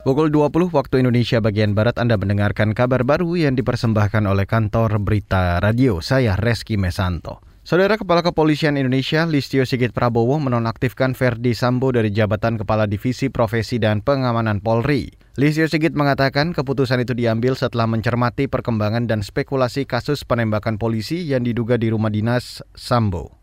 Pukul 0.00 0.32
20 0.32 0.72
waktu 0.72 1.04
Indonesia 1.04 1.44
bagian 1.44 1.76
Barat 1.76 2.00
Anda 2.00 2.16
mendengarkan 2.16 2.72
kabar 2.72 3.04
baru 3.04 3.36
yang 3.36 3.52
dipersembahkan 3.52 4.24
oleh 4.24 4.48
kantor 4.48 4.96
Berita 4.96 5.60
Radio. 5.60 6.00
Saya 6.00 6.40
Reski 6.40 6.80
Mesanto. 6.80 7.44
Saudara 7.68 8.00
Kepala 8.00 8.24
Kepolisian 8.24 8.80
Indonesia 8.80 9.28
Listio 9.28 9.68
Sigit 9.68 9.92
Prabowo 9.92 10.40
menonaktifkan 10.40 11.12
Verdi 11.12 11.52
Sambo 11.52 11.92
dari 11.92 12.08
jabatan 12.16 12.56
Kepala 12.56 12.88
Divisi 12.88 13.28
Profesi 13.28 13.76
dan 13.76 14.00
Pengamanan 14.00 14.64
Polri. 14.64 15.12
Listio 15.36 15.68
Sigit 15.68 15.92
mengatakan 15.92 16.56
keputusan 16.56 17.04
itu 17.04 17.12
diambil 17.12 17.52
setelah 17.52 17.84
mencermati 17.84 18.48
perkembangan 18.48 19.04
dan 19.04 19.20
spekulasi 19.20 19.84
kasus 19.84 20.24
penembakan 20.24 20.80
polisi 20.80 21.28
yang 21.28 21.44
diduga 21.44 21.76
di 21.76 21.92
rumah 21.92 22.08
dinas 22.08 22.64
Sambo 22.72 23.39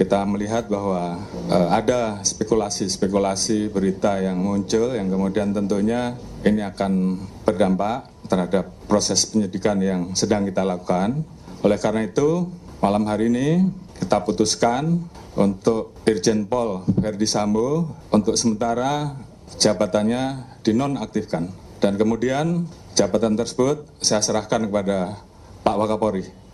kita 0.00 0.24
melihat 0.24 0.64
bahwa 0.72 1.20
uh, 1.52 1.68
ada 1.76 2.24
spekulasi-spekulasi 2.24 3.68
berita 3.68 4.16
yang 4.16 4.40
muncul 4.40 4.96
yang 4.96 5.12
kemudian 5.12 5.52
tentunya 5.52 6.16
ini 6.40 6.64
akan 6.64 7.20
berdampak 7.44 8.08
terhadap 8.24 8.72
proses 8.88 9.28
penyidikan 9.28 9.76
yang 9.76 10.16
sedang 10.16 10.48
kita 10.48 10.64
lakukan. 10.64 11.20
Oleh 11.60 11.76
karena 11.76 12.08
itu, 12.08 12.48
malam 12.80 13.04
hari 13.04 13.28
ini 13.28 13.68
kita 14.00 14.24
putuskan 14.24 15.04
untuk 15.36 15.92
Irjen 16.08 16.48
Pol 16.48 16.80
Verdi 16.96 17.28
Sambo 17.28 17.92
untuk 18.08 18.40
sementara 18.40 19.12
jabatannya 19.60 20.56
dinonaktifkan. 20.64 21.52
Dan 21.76 22.00
kemudian 22.00 22.64
jabatan 22.96 23.36
tersebut 23.36 23.84
saya 24.00 24.24
serahkan 24.24 24.64
kepada 24.64 25.20
Pak 25.60 25.76
Wakapolri. 25.76 26.49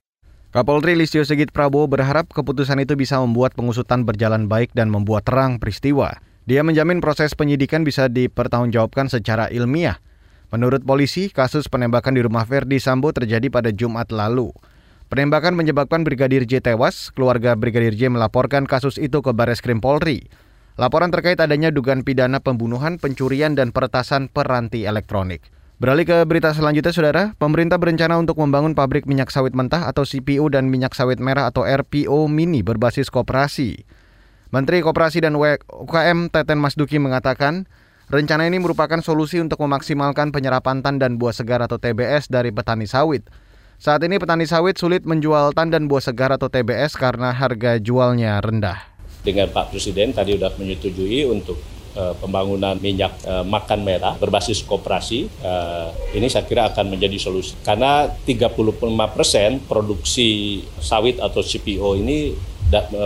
Kapolri 0.56 0.96
Listio 0.96 1.20
Sigit 1.20 1.52
Prabowo 1.52 1.84
berharap 1.84 2.33
keputusan 2.33 2.80
itu 2.80 2.97
bisa 2.97 3.20
membuat 3.20 3.52
pengusutan 3.52 4.09
berjalan 4.09 4.48
baik 4.48 4.73
dan 4.73 4.88
membuat 4.88 5.28
terang 5.28 5.60
peristiwa. 5.60 6.16
Dia 6.48 6.64
menjamin 6.64 7.05
proses 7.05 7.37
penyidikan 7.37 7.84
bisa 7.84 8.09
dipertanggungjawabkan 8.09 9.12
secara 9.12 9.52
ilmiah. 9.52 10.00
Menurut 10.48 10.80
polisi, 10.80 11.28
kasus 11.28 11.69
penembakan 11.69 12.16
di 12.16 12.24
rumah 12.24 12.48
Verdi 12.48 12.80
Sambo 12.80 13.12
terjadi 13.12 13.53
pada 13.53 13.69
Jumat 13.69 14.08
lalu. 14.08 14.48
Penembakan 15.12 15.61
menyebabkan 15.61 16.08
Brigadir 16.08 16.48
J 16.48 16.64
tewas, 16.64 17.12
keluarga 17.12 17.52
Brigadir 17.52 17.92
J 17.92 18.08
melaporkan 18.08 18.64
kasus 18.64 18.97
itu 18.97 19.20
ke 19.20 19.36
Baris 19.36 19.61
Krim 19.61 19.84
Polri. 19.84 20.25
Laporan 20.80 21.12
terkait 21.12 21.36
adanya 21.36 21.69
dugaan 21.69 22.00
pidana 22.00 22.41
pembunuhan, 22.41 22.97
pencurian, 22.97 23.52
dan 23.52 23.77
peretasan 23.77 24.33
peranti 24.33 24.89
elektronik. 24.89 25.52
Beralih 25.77 26.08
ke 26.08 26.24
berita 26.24 26.56
selanjutnya, 26.56 26.88
Saudara. 26.88 27.22
Pemerintah 27.36 27.77
berencana 27.77 28.16
untuk 28.16 28.41
membangun 28.41 28.72
pabrik 28.72 29.05
minyak 29.05 29.28
sawit 29.28 29.52
mentah 29.52 29.84
atau 29.84 30.08
CPO 30.08 30.48
dan 30.48 30.72
minyak 30.72 30.96
sawit 30.96 31.20
merah 31.20 31.52
atau 31.52 31.68
RPO 31.68 32.33
mini 32.33 32.64
berbasis 32.64 33.12
koperasi. 33.12 33.84
Menteri 34.56 34.80
Koperasi 34.80 35.20
dan 35.20 35.36
UKM 35.36 36.33
Teten 36.33 36.56
Masduki 36.56 36.96
mengatakan, 36.96 37.68
rencana 38.08 38.48
ini 38.48 38.56
merupakan 38.56 38.96
solusi 39.05 39.36
untuk 39.36 39.60
memaksimalkan 39.60 40.33
penyerapan 40.33 40.80
tandan 40.80 41.20
buah 41.20 41.36
segar 41.36 41.60
atau 41.60 41.77
TBS 41.77 42.33
dari 42.33 42.56
petani 42.56 42.88
sawit. 42.88 43.28
Saat 43.77 44.00
ini 44.08 44.16
petani 44.16 44.48
sawit 44.48 44.80
sulit 44.80 45.05
menjual 45.05 45.52
tandan 45.52 45.92
buah 45.92 46.00
segar 46.00 46.33
atau 46.33 46.48
TBS 46.48 46.96
karena 46.96 47.36
harga 47.36 47.77
jualnya 47.77 48.40
rendah. 48.40 48.80
Dengan 49.20 49.52
Pak 49.52 49.77
Presiden 49.77 50.16
tadi 50.16 50.40
sudah 50.40 50.56
menyetujui 50.56 51.28
untuk 51.28 51.61
pembangunan 52.20 52.77
minyak 52.77 53.16
uh, 53.25 53.42
makan 53.42 53.83
merah 53.83 54.14
berbasis 54.20 54.61
koperasi 54.62 55.27
uh, 55.41 55.89
ini 56.12 56.28
saya 56.28 56.44
kira 56.44 56.69
akan 56.69 56.92
menjadi 56.92 57.16
solusi. 57.16 57.56
Karena 57.64 58.06
35% 58.06 59.64
produksi 59.64 60.61
sawit 60.78 61.17
atau 61.19 61.41
CPO 61.41 61.97
ini 61.97 62.36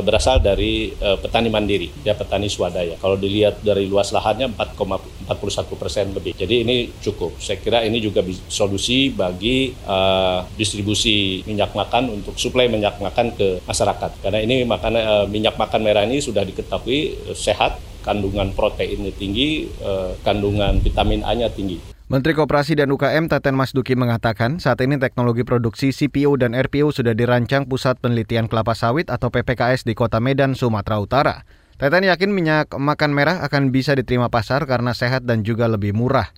berasal 0.00 0.40
dari 0.40 0.88
petani 0.96 1.52
mandiri 1.52 1.92
ya 2.00 2.16
petani 2.16 2.48
swadaya. 2.48 2.96
Kalau 2.96 3.20
dilihat 3.20 3.60
dari 3.60 3.84
luas 3.84 4.08
lahannya 4.08 4.56
4,41 4.56 5.76
persen 5.76 6.16
lebih. 6.16 6.32
Jadi 6.32 6.64
ini 6.64 6.88
cukup. 7.04 7.36
Saya 7.36 7.60
kira 7.60 7.84
ini 7.84 8.00
juga 8.00 8.24
solusi 8.48 9.12
bagi 9.12 9.76
uh, 9.84 10.48
distribusi 10.56 11.44
minyak 11.44 11.76
makan 11.76 12.08
untuk 12.08 12.40
suplai 12.40 12.72
minyak 12.72 12.96
makan 13.04 13.36
ke 13.36 13.60
masyarakat. 13.68 14.24
Karena 14.24 14.40
ini 14.40 14.64
makan 14.64 14.92
uh, 14.96 15.26
minyak 15.28 15.60
makan 15.60 15.80
merah 15.84 16.08
ini 16.08 16.24
sudah 16.24 16.40
diketahui 16.40 17.36
sehat 17.36 17.89
kandungan 18.04 18.52
proteinnya 18.56 19.12
tinggi, 19.14 19.68
eh, 19.68 20.10
kandungan 20.24 20.80
vitamin 20.80 21.24
A-nya 21.24 21.48
tinggi. 21.52 21.80
Menteri 22.10 22.34
Koperasi 22.34 22.74
dan 22.74 22.90
UKM 22.90 23.30
Teten 23.30 23.54
Masduki 23.54 23.94
mengatakan 23.94 24.58
saat 24.58 24.82
ini 24.82 24.98
teknologi 24.98 25.46
produksi 25.46 25.94
CPO 25.94 26.34
dan 26.42 26.58
RPO 26.58 26.90
sudah 26.90 27.14
dirancang 27.14 27.70
Pusat 27.70 28.02
Penelitian 28.02 28.50
Kelapa 28.50 28.74
Sawit 28.74 29.06
atau 29.06 29.30
PPKS 29.30 29.86
di 29.86 29.94
Kota 29.94 30.18
Medan, 30.18 30.58
Sumatera 30.58 30.98
Utara. 30.98 31.46
Teten 31.78 32.02
yakin 32.02 32.34
minyak 32.34 32.74
makan 32.74 33.14
merah 33.14 33.46
akan 33.46 33.70
bisa 33.70 33.94
diterima 33.94 34.26
pasar 34.26 34.66
karena 34.66 34.90
sehat 34.90 35.22
dan 35.22 35.46
juga 35.46 35.70
lebih 35.70 35.94
murah. 35.94 36.34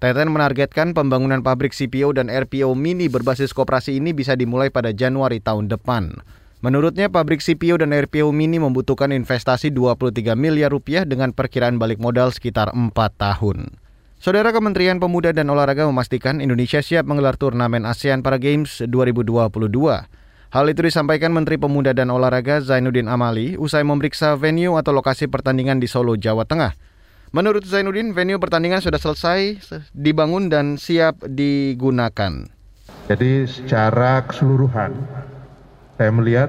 Teten 0.00 0.32
menargetkan 0.32 0.96
pembangunan 0.96 1.44
pabrik 1.44 1.76
CPO 1.76 2.16
dan 2.16 2.32
RPO 2.32 2.72
mini 2.72 3.12
berbasis 3.12 3.52
koperasi 3.52 4.00
ini 4.00 4.16
bisa 4.16 4.32
dimulai 4.32 4.72
pada 4.72 4.96
Januari 4.96 5.44
tahun 5.44 5.68
depan. 5.68 6.24
Menurutnya, 6.60 7.08
pabrik 7.08 7.40
CPO 7.40 7.80
dan 7.80 7.96
RPO 7.96 8.28
mini 8.36 8.60
membutuhkan 8.60 9.16
investasi 9.16 9.72
23 9.72 10.36
miliar 10.36 10.68
rupiah 10.68 11.08
dengan 11.08 11.32
perkiraan 11.32 11.80
balik 11.80 11.96
modal 11.96 12.36
sekitar 12.36 12.68
4 12.76 12.92
tahun. 13.16 13.80
Saudara 14.20 14.52
Kementerian 14.52 15.00
Pemuda 15.00 15.32
dan 15.32 15.48
Olahraga 15.48 15.88
memastikan 15.88 16.44
Indonesia 16.44 16.84
siap 16.84 17.08
menggelar 17.08 17.40
turnamen 17.40 17.88
ASEAN 17.88 18.20
Para 18.20 18.36
Games 18.36 18.84
2022. 18.84 19.48
Hal 20.52 20.64
itu 20.68 20.80
disampaikan 20.84 21.32
Menteri 21.32 21.56
Pemuda 21.56 21.96
dan 21.96 22.12
Olahraga 22.12 22.60
Zainuddin 22.60 23.08
Amali 23.08 23.56
usai 23.56 23.80
memeriksa 23.80 24.36
venue 24.36 24.76
atau 24.76 24.92
lokasi 24.92 25.32
pertandingan 25.32 25.80
di 25.80 25.88
Solo, 25.88 26.20
Jawa 26.20 26.44
Tengah. 26.44 26.76
Menurut 27.32 27.64
Zainuddin, 27.64 28.12
venue 28.12 28.36
pertandingan 28.36 28.84
sudah 28.84 29.00
selesai 29.00 29.64
dibangun 29.96 30.52
dan 30.52 30.76
siap 30.76 31.24
digunakan. 31.24 32.52
Jadi 33.08 33.48
secara 33.48 34.26
keseluruhan 34.28 34.92
saya 36.00 36.16
melihat 36.16 36.48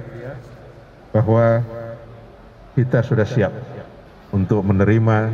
bahwa 1.11 1.59
kita 2.71 3.03
sudah 3.03 3.27
siap 3.27 3.51
untuk 4.31 4.63
menerima 4.63 5.27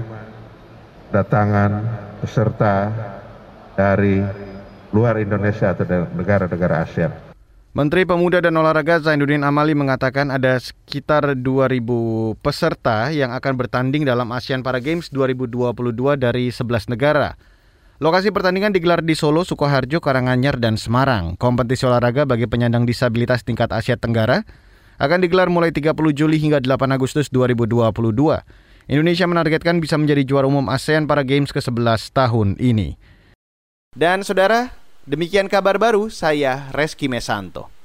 datangan 1.14 1.86
peserta 2.18 2.90
dari 3.78 4.26
luar 4.90 5.22
Indonesia 5.22 5.70
atau 5.70 5.86
negara-negara 6.18 6.82
ASEAN. 6.82 7.14
Menteri 7.78 8.10
Pemuda 8.10 8.42
dan 8.42 8.58
Olahraga 8.58 8.98
Zainuddin 8.98 9.46
Amali 9.46 9.78
mengatakan 9.78 10.34
ada 10.34 10.58
sekitar 10.58 11.38
2.000 11.38 11.78
peserta 12.42 13.14
yang 13.14 13.30
akan 13.38 13.54
bertanding 13.54 14.02
dalam 14.02 14.34
ASEAN 14.34 14.66
Para 14.66 14.82
Games 14.82 15.14
2022 15.14 15.78
dari 16.18 16.50
11 16.50 16.90
negara. 16.90 17.38
Lokasi 17.98 18.30
pertandingan 18.30 18.78
digelar 18.78 19.02
di 19.02 19.18
Solo, 19.18 19.42
Sukoharjo, 19.42 19.98
Karanganyar, 19.98 20.62
dan 20.62 20.78
Semarang. 20.78 21.34
Kompetisi 21.34 21.82
olahraga 21.82 22.30
bagi 22.30 22.46
penyandang 22.46 22.86
disabilitas 22.86 23.42
tingkat 23.42 23.74
Asia 23.74 23.98
Tenggara 23.98 24.46
akan 25.02 25.26
digelar 25.26 25.50
mulai 25.50 25.74
30 25.74 25.98
Juli 26.14 26.38
hingga 26.38 26.62
8 26.62 26.94
Agustus 26.94 27.34
2022. 27.34 27.90
Indonesia 28.86 29.26
menargetkan 29.26 29.82
bisa 29.82 29.98
menjadi 29.98 30.22
juara 30.30 30.46
umum 30.46 30.70
ASEAN 30.70 31.10
para 31.10 31.26
Games 31.26 31.50
ke-11 31.50 32.14
tahun 32.14 32.54
ini. 32.62 33.02
Dan 33.98 34.22
saudara, 34.22 34.78
demikian 35.10 35.50
kabar 35.50 35.82
baru 35.82 36.14
saya 36.14 36.70
Reski 36.78 37.10
Mesanto. 37.10 37.77